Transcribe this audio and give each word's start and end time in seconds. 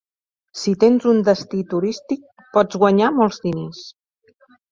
Si 0.61 0.71
tens 0.83 1.03
un 1.11 1.19
destí 1.27 1.59
turístic, 1.75 2.25
pots 2.57 2.79
guanyar 2.85 3.13
molts 3.21 3.39
diners. 3.47 3.85